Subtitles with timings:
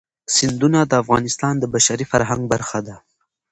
[0.35, 2.95] سیندونه د افغانستان د بشري فرهنګ برخه ده.